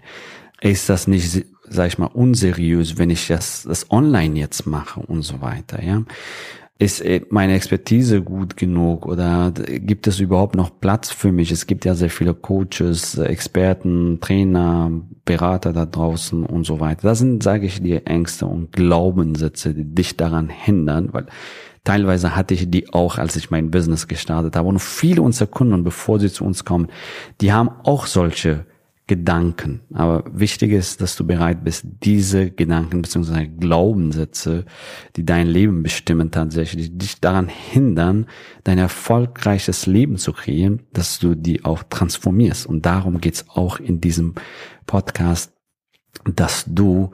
Ist 0.59 0.89
das 0.89 1.07
nicht, 1.07 1.45
sag 1.69 1.87
ich 1.87 1.97
mal, 1.97 2.07
unseriös, 2.07 2.97
wenn 2.97 3.09
ich 3.09 3.27
das, 3.27 3.63
das 3.63 3.89
online 3.89 4.37
jetzt 4.37 4.65
mache 4.65 4.99
und 4.99 5.21
so 5.21 5.39
weiter, 5.39 5.81
ja? 5.81 6.03
Ist 6.79 7.01
äh, 7.01 7.21
meine 7.29 7.55
Expertise 7.55 8.21
gut 8.21 8.55
genug 8.55 9.05
oder 9.05 9.51
gibt 9.51 10.07
es 10.07 10.19
überhaupt 10.19 10.55
noch 10.55 10.79
Platz 10.79 11.09
für 11.09 11.31
mich? 11.31 11.51
Es 11.51 11.65
gibt 11.65 11.85
ja 11.85 11.95
sehr 11.95 12.09
viele 12.09 12.33
Coaches, 12.33 13.17
Experten, 13.17 14.19
Trainer, 14.21 14.91
Berater 15.25 15.73
da 15.73 15.85
draußen 15.85 16.45
und 16.45 16.65
so 16.65 16.79
weiter. 16.79 17.07
Das 17.07 17.19
sind, 17.19 17.41
sage 17.41 17.65
ich 17.65 17.81
dir, 17.81 18.05
Ängste 18.05 18.45
und 18.45 18.71
Glaubenssätze, 18.71 19.73
die 19.73 19.85
dich 19.85 20.17
daran 20.17 20.49
hindern, 20.49 21.09
weil 21.13 21.25
teilweise 21.83 22.35
hatte 22.35 22.53
ich 22.53 22.69
die 22.69 22.93
auch, 22.93 23.17
als 23.17 23.35
ich 23.35 23.49
mein 23.49 23.71
Business 23.71 24.07
gestartet 24.07 24.55
habe. 24.55 24.67
Und 24.67 24.79
viele 24.79 25.21
unserer 25.21 25.47
Kunden, 25.47 25.83
bevor 25.83 26.19
sie 26.19 26.31
zu 26.31 26.45
uns 26.45 26.63
kommen, 26.63 26.87
die 27.41 27.53
haben 27.53 27.69
auch 27.83 28.05
solche 28.05 28.65
Gedanken. 29.07 29.79
Aber 29.93 30.25
wichtig 30.33 30.73
ist, 30.73 30.99
dass 30.99 31.15
du 31.15 31.25
bereit 31.25 31.63
bist, 31.63 31.85
diese 32.03 32.51
Gedanken 32.51 33.01
bzw. 33.01 33.47
Glaubenssätze, 33.47 34.65
die 35.15 35.25
dein 35.25 35.47
Leben 35.47 35.81
bestimmen 35.81 36.29
tatsächlich, 36.29 36.91
die 36.91 36.97
dich 36.97 37.21
daran 37.21 37.47
hindern, 37.47 38.27
dein 38.65 38.77
erfolgreiches 38.77 39.85
Leben 39.85 40.17
zu 40.17 40.33
kreieren, 40.33 40.83
dass 40.91 41.19
du 41.19 41.35
die 41.35 41.63
auch 41.63 41.83
transformierst. 41.83 42.65
Und 42.65 42.85
darum 42.85 43.21
geht's 43.21 43.45
auch 43.47 43.79
in 43.79 44.01
diesem 44.01 44.35
Podcast, 44.85 45.53
dass 46.25 46.65
du 46.67 47.11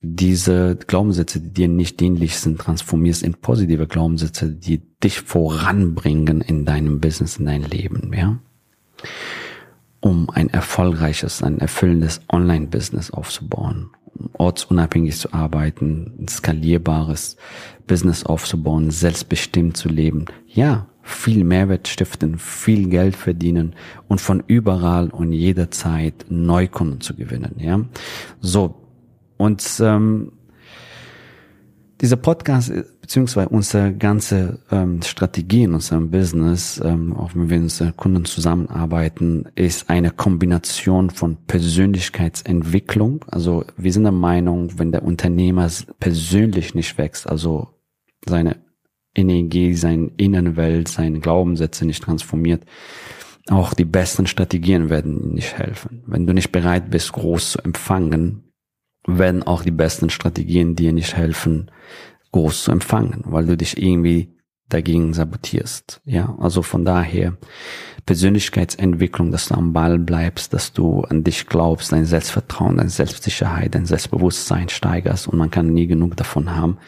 diese 0.00 0.76
Glaubenssätze, 0.76 1.40
die 1.40 1.52
dir 1.52 1.68
nicht 1.68 1.98
dienlich 1.98 2.38
sind, 2.38 2.60
transformierst 2.60 3.22
in 3.24 3.34
positive 3.34 3.88
Glaubenssätze, 3.88 4.48
die 4.48 4.80
dich 5.02 5.20
voranbringen 5.20 6.40
in 6.40 6.64
deinem 6.64 7.00
Business, 7.00 7.38
in 7.38 7.46
deinem 7.46 7.68
Leben, 7.68 8.12
ja 8.14 8.38
um 10.02 10.28
ein 10.30 10.50
erfolgreiches, 10.50 11.42
ein 11.42 11.60
erfüllendes 11.60 12.20
Online-Business 12.28 13.12
aufzubauen, 13.12 13.90
um 14.14 14.30
ortsunabhängig 14.34 15.16
zu 15.16 15.32
arbeiten, 15.32 16.12
ein 16.18 16.28
skalierbares 16.28 17.36
Business 17.86 18.26
aufzubauen, 18.26 18.90
selbstbestimmt 18.90 19.76
zu 19.76 19.88
leben. 19.88 20.26
Ja, 20.46 20.88
viel 21.02 21.44
Mehrwert 21.44 21.86
stiften, 21.86 22.38
viel 22.38 22.88
Geld 22.88 23.14
verdienen 23.16 23.74
und 24.08 24.20
von 24.20 24.42
überall 24.46 25.08
und 25.08 25.32
jederzeit 25.32 26.26
Neukunden 26.28 27.00
zu 27.00 27.14
gewinnen. 27.14 27.54
Ja, 27.58 27.80
so 28.40 28.74
und 29.36 29.64
ähm, 29.80 30.32
dieser 32.00 32.16
Podcast 32.16 32.72
beziehungsweise 33.02 33.48
unsere 33.48 33.92
ganze 33.92 34.60
ähm, 34.70 35.02
Strategie 35.02 35.64
in 35.64 35.74
unserem 35.74 36.10
Business, 36.10 36.80
ähm, 36.82 37.14
auch 37.14 37.34
wenn 37.34 37.50
wir 37.50 37.56
mit 37.56 37.64
unseren 37.64 37.96
Kunden 37.96 38.24
zusammenarbeiten, 38.24 39.48
ist 39.56 39.90
eine 39.90 40.10
Kombination 40.12 41.10
von 41.10 41.36
Persönlichkeitsentwicklung. 41.46 43.24
Also 43.28 43.64
wir 43.76 43.92
sind 43.92 44.04
der 44.04 44.12
Meinung, 44.12 44.78
wenn 44.78 44.92
der 44.92 45.02
Unternehmer 45.02 45.68
persönlich 45.98 46.74
nicht 46.74 46.96
wächst, 46.96 47.28
also 47.28 47.68
seine 48.26 48.56
Energie, 49.14 49.74
seine 49.74 50.12
innere 50.16 50.56
Welt, 50.56 50.88
seine 50.88 51.18
Glaubenssätze 51.18 51.84
nicht 51.84 52.04
transformiert, 52.04 52.64
auch 53.50 53.74
die 53.74 53.84
besten 53.84 54.28
Strategien 54.28 54.90
werden 54.90 55.34
nicht 55.34 55.58
helfen. 55.58 56.04
Wenn 56.06 56.26
du 56.26 56.32
nicht 56.32 56.52
bereit 56.52 56.90
bist, 56.90 57.12
groß 57.12 57.52
zu 57.52 57.58
empfangen, 57.58 58.52
werden 59.06 59.42
auch 59.42 59.64
die 59.64 59.72
besten 59.72 60.10
Strategien 60.10 60.76
dir 60.76 60.92
nicht 60.92 61.16
helfen, 61.16 61.68
groß 62.32 62.64
zu 62.64 62.72
empfangen, 62.72 63.22
weil 63.26 63.46
du 63.46 63.56
dich 63.56 63.80
irgendwie 63.80 64.34
dagegen 64.68 65.12
sabotierst. 65.12 66.00
Ja, 66.04 66.36
also 66.40 66.62
von 66.62 66.84
daher 66.84 67.36
Persönlichkeitsentwicklung, 68.06 69.30
dass 69.30 69.48
du 69.48 69.54
am 69.54 69.72
Ball 69.72 69.98
bleibst, 69.98 70.52
dass 70.52 70.72
du 70.72 71.02
an 71.02 71.24
dich 71.24 71.46
glaubst, 71.46 71.92
dein 71.92 72.06
Selbstvertrauen, 72.06 72.78
deine 72.78 72.90
Selbstsicherheit, 72.90 73.74
dein 73.74 73.86
Selbstbewusstsein 73.86 74.68
steigerst 74.68 75.28
und 75.28 75.38
man 75.38 75.50
kann 75.50 75.72
nie 75.72 75.86
genug 75.86 76.16
davon 76.16 76.54
haben. 76.56 76.78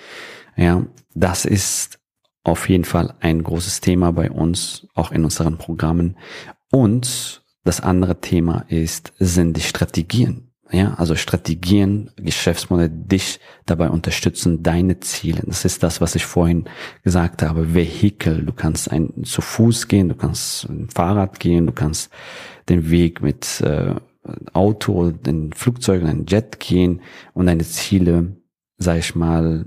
Ja, 0.56 0.84
das 1.14 1.44
ist 1.44 1.98
auf 2.42 2.68
jeden 2.68 2.84
Fall 2.84 3.14
ein 3.20 3.42
großes 3.42 3.80
Thema 3.80 4.12
bei 4.12 4.30
uns, 4.30 4.86
auch 4.94 5.12
in 5.12 5.24
unseren 5.24 5.56
Programmen. 5.56 6.16
Und 6.70 7.42
das 7.64 7.80
andere 7.80 8.20
Thema 8.20 8.64
ist, 8.68 9.12
sind 9.18 9.56
die 9.56 9.62
Strategien. 9.62 10.50
Ja, 10.70 10.94
also 10.94 11.14
Strategien, 11.14 12.10
Geschäftsmodelle 12.16 12.90
dich 12.90 13.38
dabei 13.66 13.90
unterstützen, 13.90 14.62
deine 14.62 14.98
Ziele. 15.00 15.42
Das 15.44 15.64
ist 15.64 15.82
das, 15.82 16.00
was 16.00 16.14
ich 16.14 16.24
vorhin 16.24 16.64
gesagt 17.02 17.42
habe. 17.42 17.74
Vehikel. 17.74 18.44
Du 18.44 18.52
kannst 18.52 18.90
ein, 18.90 19.24
zu 19.24 19.42
Fuß 19.42 19.88
gehen, 19.88 20.08
du 20.08 20.14
kannst 20.14 20.68
ein 20.68 20.88
Fahrrad 20.88 21.38
gehen, 21.38 21.66
du 21.66 21.72
kannst 21.72 22.10
den 22.68 22.90
Weg 22.90 23.20
mit 23.20 23.60
äh, 23.60 23.94
Auto, 24.54 25.12
ein 25.26 25.52
Flugzeug, 25.52 26.02
ein 26.02 26.24
Jet 26.26 26.58
gehen 26.60 27.02
und 27.34 27.46
deine 27.46 27.64
Ziele, 27.64 28.36
sag 28.78 28.98
ich 28.98 29.14
mal, 29.14 29.66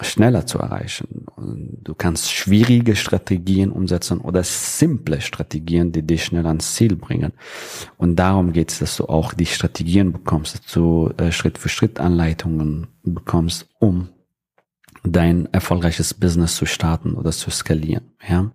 schneller 0.00 0.46
zu 0.46 0.58
erreichen. 0.58 1.26
Du 1.82 1.94
kannst 1.94 2.30
schwierige 2.32 2.96
Strategien 2.96 3.70
umsetzen 3.72 4.20
oder 4.20 4.42
simple 4.44 5.20
Strategien, 5.20 5.92
die 5.92 6.02
dich 6.02 6.24
schnell 6.24 6.46
ans 6.46 6.74
Ziel 6.74 6.96
bringen. 6.96 7.32
Und 7.96 8.16
darum 8.16 8.52
geht 8.52 8.70
es, 8.70 8.78
dass 8.78 8.96
du 8.96 9.06
auch 9.06 9.34
die 9.34 9.46
Strategien 9.46 10.12
bekommst, 10.12 10.58
dass 10.58 10.72
du 10.72 11.10
äh, 11.16 11.32
Schritt 11.32 11.58
für 11.58 11.68
Schritt 11.68 12.00
Anleitungen 12.00 12.86
bekommst, 13.02 13.68
um 13.78 14.08
dein 15.02 15.46
erfolgreiches 15.52 16.14
Business 16.14 16.56
zu 16.56 16.66
starten 16.66 17.14
oder 17.14 17.32
zu 17.32 17.50
skalieren. 17.50 18.12
Ja. 18.26 18.52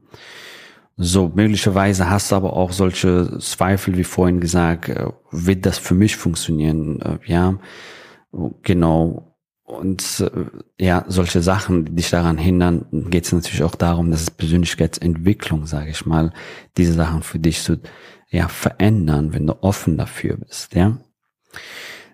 So, 0.97 1.31
möglicherweise 1.35 2.09
hast 2.09 2.31
du 2.31 2.37
aber 2.37 2.53
auch 2.53 2.71
solche 2.71 3.37
Zweifel, 3.39 3.97
wie 3.97 4.05
vorhin 4.05 4.39
gesagt, 4.39 4.89
äh, 4.89 5.07
wird 5.31 5.65
das 5.65 5.77
für 5.77 5.95
mich 5.95 6.15
funktionieren? 6.15 7.01
Äh, 7.01 7.19
ja, 7.25 7.59
genau 8.63 9.34
und 9.65 10.19
äh, 10.19 10.83
ja, 10.83 11.05
solche 11.07 11.41
Sachen, 11.41 11.85
die 11.85 11.95
dich 11.95 12.11
daran 12.11 12.37
hindern, 12.37 12.85
geht 13.09 13.25
es 13.25 13.33
natürlich 13.33 13.63
auch 13.63 13.75
darum, 13.75 14.11
dass 14.11 14.21
es 14.21 14.31
Persönlichkeitsentwicklung, 14.31 15.65
sage 15.65 15.89
ich 15.89 16.05
mal, 16.05 16.31
diese 16.77 16.93
Sachen 16.93 17.23
für 17.23 17.39
dich 17.39 17.63
zu 17.63 17.79
ja, 18.29 18.47
verändern, 18.47 19.33
wenn 19.33 19.47
du 19.47 19.63
offen 19.63 19.97
dafür 19.97 20.37
bist. 20.37 20.75
Ja, 20.75 20.97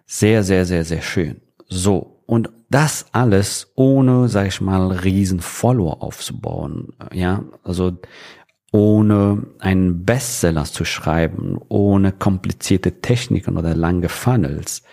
sehr, 0.06 0.44
sehr, 0.44 0.66
sehr, 0.66 0.86
sehr 0.86 1.02
schön. 1.02 1.42
So 1.68 2.24
und 2.26 2.50
das 2.70 3.08
alles 3.12 3.74
ohne, 3.76 4.30
sage 4.30 4.48
ich 4.48 4.62
mal, 4.62 4.92
riesen 4.92 5.42
Follower 5.42 6.02
aufzubauen. 6.02 6.94
Ja, 7.12 7.44
also 7.64 7.98
ohne 8.72 9.46
einen 9.60 10.06
Bestseller 10.06 10.64
zu 10.64 10.86
schreiben, 10.86 11.60
ohne 11.68 12.14
komplizierte 12.14 13.02
Techniken 13.02 13.58
oder 13.58 13.76
lange 13.76 14.08
Funnels, 14.08 14.84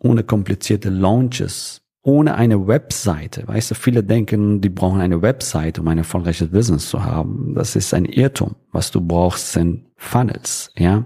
ohne 0.00 0.24
komplizierte 0.24 0.90
Launches 0.90 1.82
ohne 2.10 2.34
eine 2.34 2.66
Webseite. 2.66 3.46
Weißt 3.46 3.70
du, 3.70 3.76
viele 3.76 4.02
denken, 4.02 4.60
die 4.60 4.68
brauchen 4.68 5.00
eine 5.00 5.22
Webseite, 5.22 5.80
um 5.80 5.86
ein 5.86 5.98
erfolgreiches 5.98 6.50
Business 6.50 6.88
zu 6.88 7.04
haben. 7.04 7.54
Das 7.54 7.76
ist 7.76 7.94
ein 7.94 8.04
Irrtum. 8.04 8.56
Was 8.72 8.90
du 8.90 9.00
brauchst, 9.00 9.52
sind 9.52 9.86
Funnels. 9.96 10.72
Ja, 10.76 11.04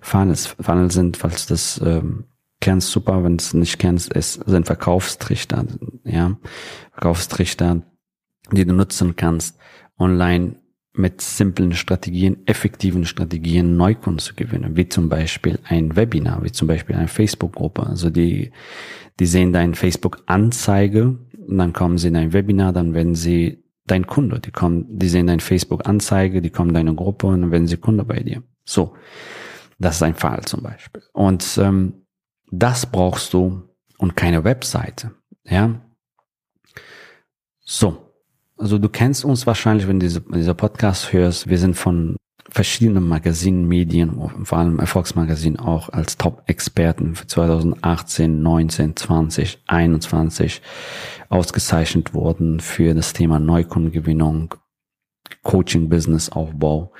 Funnels. 0.00 0.56
Funnels 0.58 0.94
sind, 0.94 1.16
falls 1.16 1.46
du 1.46 1.54
das 1.54 1.80
ähm, 1.84 2.24
kennst, 2.60 2.90
super. 2.90 3.22
Wenn 3.22 3.36
du 3.36 3.42
es 3.42 3.54
nicht 3.54 3.78
kennst, 3.78 4.14
es 4.16 4.34
sind 4.34 4.66
Verkaufstrichter. 4.66 5.64
Ja, 6.04 6.36
Verkaufstrichter, 6.90 7.82
die 8.50 8.64
du 8.64 8.72
nutzen 8.72 9.14
kannst, 9.14 9.56
online 9.96 10.56
mit 10.94 11.20
simplen 11.20 11.72
Strategien, 11.72 12.46
effektiven 12.46 13.06
Strategien 13.06 13.76
Neukunden 13.76 14.18
zu 14.18 14.34
gewinnen, 14.34 14.76
wie 14.76 14.88
zum 14.88 15.08
Beispiel 15.08 15.58
ein 15.64 15.96
Webinar, 15.96 16.44
wie 16.44 16.52
zum 16.52 16.68
Beispiel 16.68 16.96
eine 16.96 17.08
Facebook-Gruppe. 17.08 17.86
Also 17.86 18.10
die, 18.10 18.52
die 19.18 19.26
sehen 19.26 19.52
deine 19.52 19.74
Facebook-Anzeige 19.74 21.18
dann 21.48 21.72
kommen 21.72 21.98
sie 21.98 22.08
in 22.08 22.16
ein 22.16 22.32
Webinar, 22.32 22.72
dann 22.72 22.94
werden 22.94 23.14
sie 23.14 23.64
dein 23.86 24.06
Kunde. 24.06 24.40
Die 24.40 24.50
kommen, 24.50 24.86
die 24.98 25.08
sehen 25.08 25.26
deine 25.26 25.40
Facebook-Anzeige, 25.40 26.42
die 26.42 26.50
kommen 26.50 26.70
in 26.70 26.74
deine 26.74 26.94
Gruppe 26.94 27.28
und 27.28 27.42
dann 27.42 27.50
werden 27.50 27.66
sie 27.66 27.76
Kunde 27.76 28.04
bei 28.04 28.20
dir. 28.20 28.42
So, 28.64 28.94
das 29.78 29.96
ist 29.96 30.02
ein 30.02 30.14
Fall 30.14 30.42
zum 30.44 30.62
Beispiel. 30.62 31.02
Und 31.12 31.58
ähm, 31.60 32.06
das 32.50 32.86
brauchst 32.86 33.32
du 33.32 33.62
und 33.98 34.16
keine 34.16 34.44
Webseite. 34.44 35.12
Ja. 35.44 35.80
So, 37.60 38.11
also 38.62 38.78
du 38.78 38.88
kennst 38.88 39.24
uns 39.24 39.44
wahrscheinlich, 39.44 39.88
wenn 39.88 39.98
du 39.98 40.06
diese, 40.06 40.20
dieser 40.20 40.54
Podcast 40.54 41.12
hörst. 41.12 41.48
Wir 41.48 41.58
sind 41.58 41.74
von 41.74 42.16
verschiedenen 42.48 43.08
Magazinen, 43.08 43.66
Medien, 43.66 44.20
vor 44.44 44.58
allem 44.58 44.78
Erfolgsmagazinen 44.78 45.58
auch 45.58 45.88
als 45.88 46.16
Top-Experten 46.16 47.16
für 47.16 47.26
2018, 47.26 48.40
19, 48.40 48.94
20, 48.94 49.62
21 49.66 50.62
ausgezeichnet 51.28 52.14
worden 52.14 52.60
für 52.60 52.94
das 52.94 53.12
Thema 53.12 53.40
Neukundengewinnung, 53.40 54.54
Coaching, 55.42 55.88
Business, 55.88 56.28
Aufbau. 56.28 56.92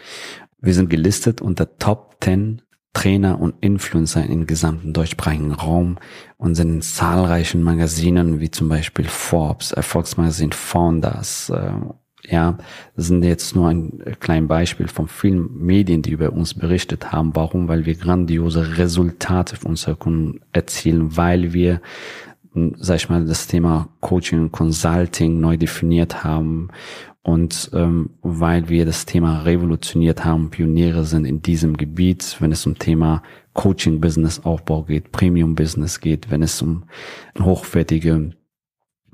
Wir 0.58 0.74
sind 0.74 0.90
gelistet 0.90 1.40
unter 1.40 1.78
Top 1.78 2.16
10 2.24 2.62
Trainer 2.92 3.40
und 3.40 3.54
Influencer 3.60 4.24
im 4.26 4.46
gesamten 4.46 4.92
deutschsprachigen 4.92 5.52
Raum 5.52 5.98
und 6.36 6.54
sind 6.54 6.70
in 6.70 6.82
zahlreichen 6.82 7.62
Magazinen 7.62 8.40
wie 8.40 8.50
zum 8.50 8.68
Beispiel 8.68 9.06
Forbes, 9.06 9.72
Erfolgsmagazin 9.72 10.52
Founders. 10.52 11.50
Äh, 11.50 11.72
ja, 12.24 12.56
sind 12.94 13.24
jetzt 13.24 13.56
nur 13.56 13.68
ein 13.68 14.16
kleines 14.20 14.48
Beispiel 14.48 14.86
von 14.86 15.08
vielen 15.08 15.58
Medien, 15.58 16.02
die 16.02 16.12
über 16.12 16.32
uns 16.32 16.54
berichtet 16.54 17.10
haben. 17.10 17.34
Warum? 17.34 17.66
Weil 17.66 17.84
wir 17.84 17.96
grandiose 17.96 18.78
Resultate 18.78 19.56
für 19.56 19.66
unsere 19.66 19.96
Kunden 19.96 20.40
erzielen, 20.52 21.16
weil 21.16 21.52
wir 21.52 21.80
sag 22.76 22.96
ich 22.96 23.08
mal, 23.08 23.24
das 23.24 23.46
Thema 23.46 23.88
Coaching 24.00 24.40
und 24.40 24.52
Consulting 24.52 25.40
neu 25.40 25.56
definiert 25.56 26.22
haben 26.22 26.68
und 27.22 27.70
ähm, 27.72 28.10
weil 28.20 28.68
wir 28.68 28.84
das 28.84 29.06
Thema 29.06 29.42
revolutioniert 29.42 30.24
haben, 30.24 30.50
Pioniere 30.50 31.04
sind 31.04 31.24
in 31.24 31.40
diesem 31.40 31.76
Gebiet, 31.76 32.36
wenn 32.40 32.50
es 32.50 32.66
um 32.66 32.78
Thema 32.78 33.22
Coaching-Business-Aufbau 33.54 34.82
geht, 34.82 35.12
Premium-Business 35.12 36.00
geht, 36.00 36.30
wenn 36.30 36.42
es 36.42 36.60
um 36.60 36.84
hochwertige 37.38 38.32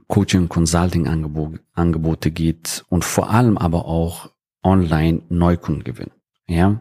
Coaching-Consulting-Angebote 0.07 2.31
geht 2.31 2.87
und 2.88 3.05
vor 3.05 3.29
allem 3.31 3.59
aber 3.59 3.85
auch 3.85 4.31
Online-Neukundengewinn. 4.62 6.12
Ja, 6.47 6.81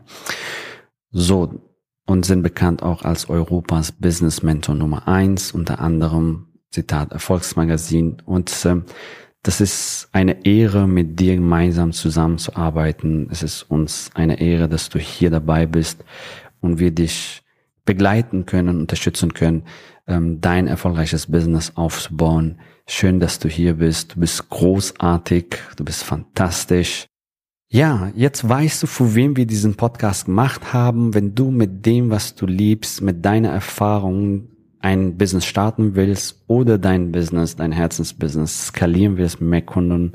so 1.12 1.62
und 2.06 2.26
sind 2.26 2.42
bekannt 2.42 2.84
auch 2.84 3.04
als 3.04 3.30
Europas 3.30 3.92
Business 3.92 4.44
Mentor 4.44 4.76
Nummer 4.76 5.10
eins, 5.10 5.52
unter 5.52 5.82
anderem 5.82 6.54
Zitat 6.72 7.12
Erfolgsmagazin 7.12 8.22
und 8.26 8.66
äh, 8.66 8.78
das 9.48 9.62
ist 9.62 10.10
eine 10.12 10.46
Ehre, 10.46 10.90
mit 10.90 11.22
dir 11.22 11.36
gemeinsam 11.36 11.94
zusammenzuarbeiten. 11.94 13.30
Es 13.32 13.44
ist 13.44 13.64
uns 13.64 14.12
eine 14.14 14.42
Ehre, 14.42 14.68
dass 14.68 14.90
du 14.90 15.00
hier 15.00 15.30
dabei 15.30 15.66
bist 15.66 16.04
und 16.60 16.80
wir 16.80 16.92
dich 16.92 17.44
begleiten 17.86 18.46
können, 18.46 18.82
unterstützen 18.82 19.34
können, 19.34 19.64
ähm, 20.06 20.42
dein 20.42 20.68
erfolgreiches 20.68 21.28
Business 21.28 21.72
aufzubauen. 21.76 22.60
Schön, 22.88 23.22
dass 23.22 23.40
du 23.40 23.48
hier 23.48 23.76
bist. 23.76 24.16
Du 24.16 24.20
bist 24.20 24.50
großartig. 24.50 25.56
Du 25.78 25.86
bist 25.86 26.04
fantastisch. 26.04 27.08
Ja, 27.70 28.12
jetzt 28.16 28.50
weißt 28.50 28.84
du, 28.84 28.88
für 28.88 29.16
wem 29.16 29.38
wir 29.38 29.46
diesen 29.46 29.76
Podcast 29.76 30.26
gemacht 30.26 30.74
haben. 30.74 31.14
Wenn 31.14 31.36
du 31.36 31.52
mit 31.52 31.86
dem, 31.86 32.10
was 32.10 32.36
du 32.36 32.48
liebst, 32.48 33.02
mit 33.02 33.24
deiner 33.24 33.52
Erfahrung 33.52 34.50
ein 34.80 35.18
Business 35.18 35.46
starten 35.46 35.96
willst 35.96 36.44
oder 36.48 36.78
dein 36.78 37.12
Business, 37.12 37.56
dein 37.56 37.72
Herzensbusiness 37.72 38.68
skalieren 38.68 39.18
willst, 39.18 39.42
mehr 39.42 39.62
Kunden, 39.62 40.14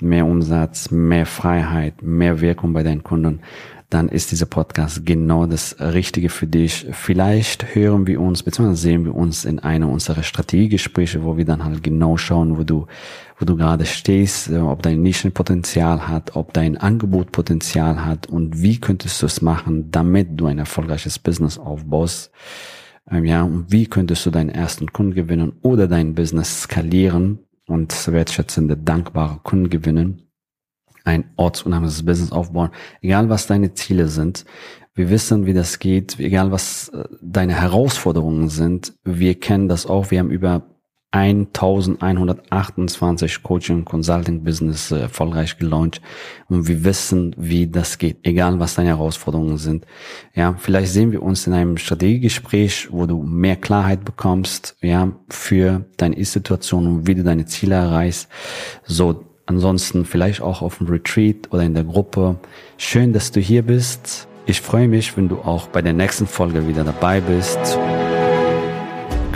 mehr 0.00 0.26
Umsatz, 0.26 0.90
mehr 0.90 1.26
Freiheit, 1.26 2.02
mehr 2.02 2.40
Wirkung 2.40 2.72
bei 2.72 2.82
deinen 2.82 3.02
Kunden, 3.02 3.40
dann 3.92 4.08
ist 4.08 4.30
dieser 4.30 4.46
Podcast 4.46 5.04
genau 5.04 5.44
das 5.44 5.76
Richtige 5.78 6.30
für 6.30 6.46
dich. 6.46 6.86
Vielleicht 6.92 7.74
hören 7.74 8.06
wir 8.06 8.22
uns, 8.22 8.42
beziehungsweise 8.42 8.80
sehen 8.80 9.04
wir 9.04 9.14
uns 9.14 9.44
in 9.44 9.58
einer 9.58 9.88
unserer 9.88 10.22
Strategiegespräche, 10.22 11.22
wo 11.24 11.36
wir 11.36 11.44
dann 11.44 11.62
halt 11.62 11.82
genau 11.82 12.16
schauen, 12.16 12.56
wo 12.56 12.64
du, 12.64 12.86
wo 13.38 13.44
du 13.44 13.54
gerade 13.54 13.84
stehst, 13.84 14.48
äh, 14.48 14.56
ob 14.56 14.82
dein 14.82 15.02
Nischenpotenzial 15.02 16.08
hat, 16.08 16.36
ob 16.36 16.54
dein 16.54 16.78
Angebot 16.78 17.32
Potenzial 17.32 18.04
hat 18.04 18.26
und 18.26 18.62
wie 18.62 18.80
könntest 18.80 19.20
du 19.20 19.26
es 19.26 19.42
machen, 19.42 19.90
damit 19.90 20.40
du 20.40 20.46
ein 20.46 20.58
erfolgreiches 20.58 21.18
Business 21.18 21.58
aufbaust 21.58 22.30
ähm, 23.10 23.24
ja, 23.24 23.42
und 23.42 23.70
wie 23.72 23.86
könntest 23.86 24.24
du 24.26 24.30
deinen 24.30 24.50
ersten 24.50 24.92
Kunden 24.92 25.14
gewinnen 25.14 25.52
oder 25.62 25.88
dein 25.88 26.14
Business 26.14 26.62
skalieren 26.62 27.40
und 27.66 28.06
wertschätzende, 28.10 28.76
dankbare 28.76 29.40
Kunden 29.42 29.70
gewinnen, 29.70 30.22
ein 31.04 31.24
ortsunabhängiges 31.36 32.04
Business 32.04 32.32
aufbauen, 32.32 32.70
egal 33.00 33.28
was 33.28 33.46
deine 33.46 33.74
Ziele 33.74 34.08
sind. 34.08 34.44
Wir 34.94 35.10
wissen, 35.10 35.46
wie 35.46 35.54
das 35.54 35.78
geht, 35.78 36.20
egal 36.20 36.52
was 36.52 36.90
äh, 36.90 37.04
deine 37.22 37.54
Herausforderungen 37.54 38.48
sind. 38.48 38.94
Wir 39.04 39.38
kennen 39.40 39.68
das 39.68 39.86
auch. 39.86 40.10
Wir 40.10 40.18
haben 40.18 40.30
über 40.30 40.71
1128 41.12 43.42
Coaching 43.42 43.84
Consulting 43.84 44.42
Business 44.42 44.90
äh, 44.90 45.00
erfolgreich 45.00 45.58
gelauncht 45.58 46.00
und 46.48 46.66
wir 46.66 46.84
wissen, 46.84 47.34
wie 47.36 47.66
das 47.66 47.98
geht, 47.98 48.16
egal 48.22 48.58
was 48.58 48.74
deine 48.74 48.88
Herausforderungen 48.88 49.58
sind. 49.58 49.86
Ja, 50.34 50.54
vielleicht 50.58 50.92
sehen 50.92 51.12
wir 51.12 51.22
uns 51.22 51.46
in 51.46 51.52
einem 51.52 51.76
Strategiegespräch, 51.76 52.88
wo 52.90 53.06
du 53.06 53.22
mehr 53.22 53.56
Klarheit 53.56 54.04
bekommst, 54.04 54.76
ja, 54.80 55.12
für 55.28 55.84
deine 55.98 56.16
Ist-Situation 56.16 56.86
und 56.86 57.06
wie 57.06 57.14
du 57.14 57.22
deine 57.22 57.44
Ziele 57.44 57.74
erreichst. 57.74 58.28
So, 58.84 59.26
ansonsten 59.46 60.06
vielleicht 60.06 60.40
auch 60.40 60.62
auf 60.62 60.78
dem 60.78 60.88
Retreat 60.88 61.52
oder 61.52 61.62
in 61.62 61.74
der 61.74 61.84
Gruppe. 61.84 62.36
Schön, 62.78 63.12
dass 63.12 63.32
du 63.32 63.40
hier 63.40 63.62
bist. 63.62 64.28
Ich 64.46 64.60
freue 64.60 64.88
mich, 64.88 65.16
wenn 65.16 65.28
du 65.28 65.36
auch 65.36 65.68
bei 65.68 65.82
der 65.82 65.92
nächsten 65.92 66.26
Folge 66.26 66.66
wieder 66.66 66.84
dabei 66.84 67.20
bist. 67.20 67.78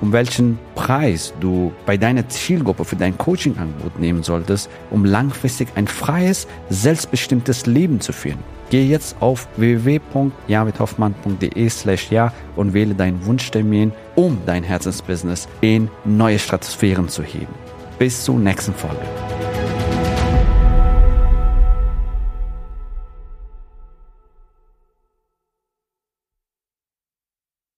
um 0.00 0.12
welchen 0.12 0.58
Preis 0.74 1.34
du 1.40 1.72
bei 1.86 1.96
deiner 1.96 2.28
Zielgruppe 2.28 2.84
für 2.84 2.96
dein 2.96 3.18
Coaching-Angebot 3.18 3.98
nehmen 3.98 4.22
solltest, 4.22 4.70
um 4.90 5.04
langfristig 5.04 5.68
ein 5.74 5.86
freies, 5.86 6.46
selbstbestimmtes 6.68 7.66
Leben 7.66 8.00
zu 8.00 8.12
führen 8.12 8.38
Geh 8.70 8.86
jetzt 8.86 9.20
auf 9.20 9.46
www.javidhoffmann.de 9.56 11.68
slash 11.68 12.10
ja 12.12 12.32
und 12.54 12.72
wähle 12.72 12.94
deinen 12.94 13.26
Wunschtermin, 13.26 13.90
um 14.14 14.38
dein 14.46 14.62
Herzensbusiness 14.62 15.48
in 15.60 15.90
neue 16.04 16.38
Stratosphären 16.38 17.08
zu 17.08 17.24
heben. 17.24 17.52
Bis 17.98 18.22
zur 18.24 18.38
nächsten 18.38 18.72
Folge. 18.72 19.02